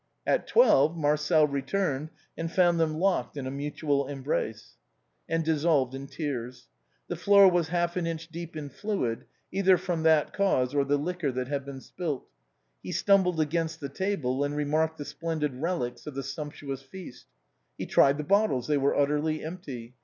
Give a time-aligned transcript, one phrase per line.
[0.25, 0.97] At twelve.
[0.97, 4.75] Marcel returned, and found them locked in a mutual embrace,
[5.29, 6.67] and dissolved in tears.
[7.07, 10.97] The floor was half an inch deep in fluid— either from that cause or the
[10.97, 12.25] liquor that had been spilt.
[12.81, 17.27] He stumbled against the table, and remarked the splendid relics of the sumptuous feast.
[17.77, 19.93] He tried the bottles; they were utterly empty.